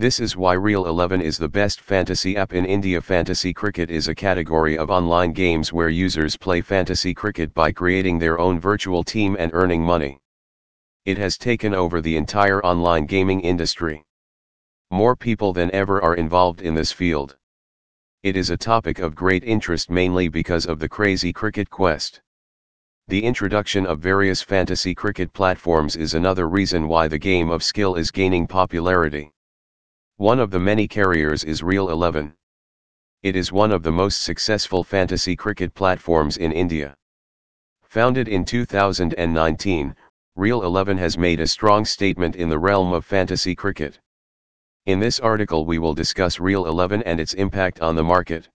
[0.00, 3.00] This is why Real 11 is the best fantasy app in India.
[3.00, 8.20] Fantasy cricket is a category of online games where users play fantasy cricket by creating
[8.20, 10.20] their own virtual team and earning money.
[11.04, 14.04] It has taken over the entire online gaming industry.
[14.92, 17.36] More people than ever are involved in this field.
[18.22, 22.20] It is a topic of great interest mainly because of the crazy cricket quest.
[23.08, 27.96] The introduction of various fantasy cricket platforms is another reason why the game of skill
[27.96, 29.32] is gaining popularity.
[30.18, 32.34] One of the many carriers is Real 11.
[33.22, 36.96] It is one of the most successful fantasy cricket platforms in India.
[37.84, 39.94] Founded in 2019,
[40.34, 44.00] Real 11 has made a strong statement in the realm of fantasy cricket.
[44.86, 48.48] In this article we will discuss Real 11 and its impact on the market.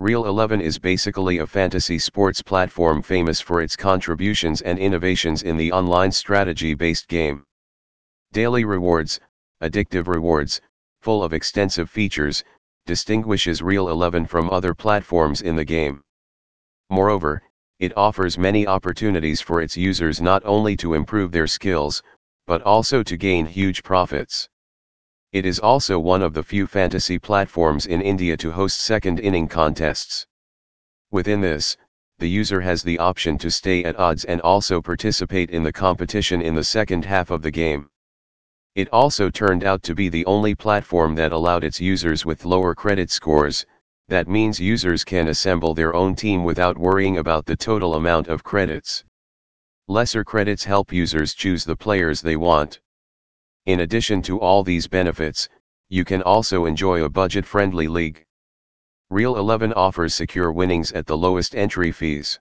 [0.00, 5.56] Real 11 is basically a fantasy sports platform famous for its contributions and innovations in
[5.56, 7.44] the online strategy-based game.
[8.32, 9.20] Daily rewards,
[9.62, 10.60] addictive rewards,
[11.02, 12.44] full of extensive features,
[12.86, 16.02] distinguishes Real 11 from other platforms in the game.
[16.90, 17.42] Moreover,
[17.80, 22.02] it offers many opportunities for its users not only to improve their skills,
[22.46, 24.48] but also to gain huge profits.
[25.32, 29.48] It is also one of the few fantasy platforms in India to host second inning
[29.48, 30.26] contests.
[31.10, 31.76] Within this,
[32.18, 36.40] the user has the option to stay at odds and also participate in the competition
[36.40, 37.90] in the second half of the game.
[38.74, 42.74] It also turned out to be the only platform that allowed its users with lower
[42.74, 43.66] credit scores,
[44.08, 48.42] that means users can assemble their own team without worrying about the total amount of
[48.42, 49.04] credits.
[49.88, 52.80] Lesser credits help users choose the players they want.
[53.66, 55.50] In addition to all these benefits,
[55.90, 58.24] you can also enjoy a budget-friendly league.
[59.10, 62.40] Real 11 offers secure winnings at the lowest entry fees.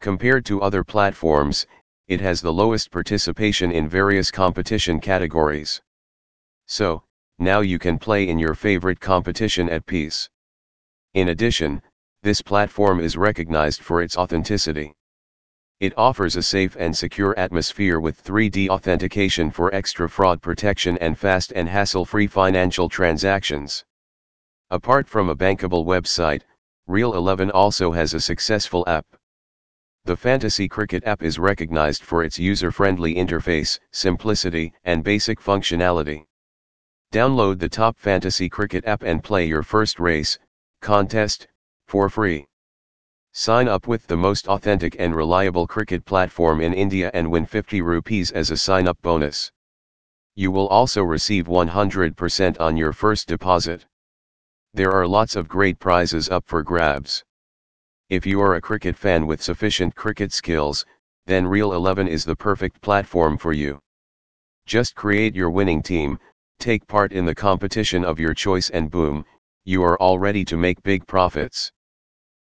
[0.00, 1.66] Compared to other platforms,
[2.08, 5.82] it has the lowest participation in various competition categories.
[6.66, 7.02] So,
[7.38, 10.30] now you can play in your favorite competition at peace.
[11.14, 11.82] In addition,
[12.22, 14.94] this platform is recognized for its authenticity.
[15.80, 21.18] It offers a safe and secure atmosphere with 3D authentication for extra fraud protection and
[21.18, 23.84] fast and hassle-free financial transactions.
[24.70, 26.42] Apart from a bankable website,
[26.86, 29.06] Real 11 also has a successful app.
[30.06, 36.26] The Fantasy Cricket app is recognized for its user-friendly interface, simplicity, and basic functionality.
[37.12, 40.38] Download the top Fantasy Cricket app and play your first race,
[40.80, 41.48] contest,
[41.88, 42.46] for free.
[43.32, 47.80] Sign up with the most authentic and reliable cricket platform in India and win 50
[47.80, 49.50] rupees as a sign-up bonus.
[50.36, 53.84] You will also receive 100% on your first deposit.
[54.72, 57.24] There are lots of great prizes up for grabs.
[58.08, 60.86] If you are a cricket fan with sufficient cricket skills,
[61.26, 63.80] then Real 11 is the perfect platform for you.
[64.64, 66.20] Just create your winning team,
[66.60, 69.24] take part in the competition of your choice and boom,
[69.64, 71.72] you are all ready to make big profits.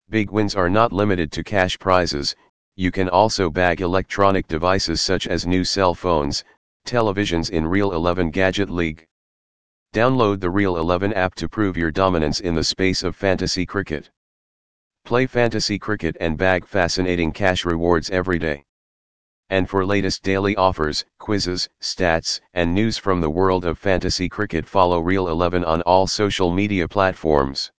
[0.10, 2.36] Big wins are not limited to cash prizes,
[2.76, 6.44] you can also bag electronic devices such as new cell phones,
[6.86, 9.08] televisions in Real 11 Gadget League.
[9.92, 14.12] Download the Real 11 app to prove your dominance in the space of fantasy cricket.
[15.08, 18.66] Play fantasy cricket and bag fascinating cash rewards every day.
[19.50, 24.68] And for latest daily offers, quizzes, stats, and news from the world of fantasy cricket
[24.68, 27.72] follow Real 11 on all social media platforms.